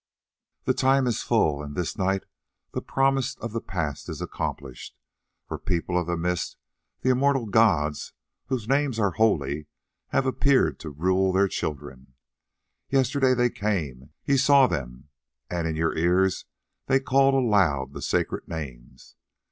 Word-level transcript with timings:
"The 0.63 0.73
time 0.73 1.05
is 1.05 1.21
full, 1.21 1.61
and 1.61 1.75
this 1.75 1.95
night 1.95 2.23
the 2.71 2.81
promise 2.81 3.35
of 3.37 3.51
the 3.51 3.61
past 3.61 4.09
is 4.09 4.19
accomplished, 4.19 4.95
for, 5.47 5.59
People 5.59 5.95
of 5.95 6.07
the 6.07 6.17
Mist, 6.17 6.57
the 7.01 7.11
immortal 7.11 7.45
gods, 7.45 8.11
whose 8.47 8.67
names 8.67 8.97
are 8.97 9.11
holy, 9.11 9.67
have 10.07 10.25
appeared 10.25 10.79
to 10.79 10.89
rule 10.89 11.31
their 11.31 11.47
children. 11.47 12.15
Yesterday 12.89 13.35
they 13.35 13.51
came, 13.51 14.09
ye 14.25 14.37
saw 14.37 14.65
them, 14.65 15.09
and 15.51 15.67
in 15.67 15.75
your 15.75 15.95
ears 15.95 16.45
they 16.87 16.99
called 16.99 17.35
aloud 17.35 17.93
the 17.93 18.01
sacred 18.01 18.47
names. 18.47 19.17